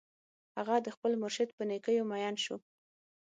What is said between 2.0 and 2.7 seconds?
مین شو